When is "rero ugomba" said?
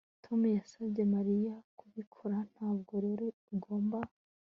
3.05-3.97